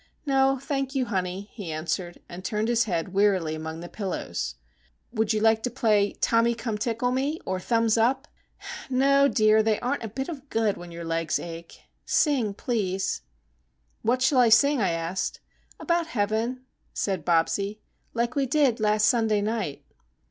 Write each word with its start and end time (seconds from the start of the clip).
"No, 0.25 0.57
thank 0.59 0.95
you, 0.95 1.05
honey," 1.05 1.51
he 1.53 1.71
answered, 1.71 2.21
and 2.27 2.43
turned 2.43 2.69
his 2.69 2.85
head 2.85 3.13
wearily 3.13 3.53
among 3.53 3.81
the 3.81 3.87
pillows. 3.87 4.55
"Would 5.13 5.31
you 5.31 5.39
like 5.41 5.61
to 5.61 5.69
play 5.69 6.13
'Tommy 6.13 6.55
Come 6.55 6.79
Tickle 6.79 7.11
Me,' 7.11 7.39
or 7.45 7.59
'Thumbs 7.59 7.99
Up'?" 7.99 8.27
"No, 8.89 9.27
dear, 9.27 9.61
they 9.61 9.79
aren't 9.79 10.03
a 10.03 10.07
bit 10.09 10.27
of 10.27 10.49
good 10.49 10.75
when 10.75 10.91
your 10.91 11.05
legs 11.05 11.37
ache. 11.37 11.81
Sing, 12.03 12.55
please." 12.55 13.21
"What 14.01 14.23
shall 14.23 14.39
I 14.39 14.49
sing?" 14.49 14.81
I 14.81 14.89
asked. 14.89 15.39
"About 15.79 16.07
Heaven," 16.07 16.65
said 16.95 17.23
Bobsie,—"like 17.23 18.33
we 18.35 18.47
did 18.47 18.79
last 18.79 19.07
Sunday 19.07 19.41
night." 19.41 19.85